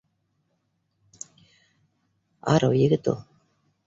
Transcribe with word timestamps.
Арыу 2.53 2.73
егет 2.81 3.09
ул 3.13 3.21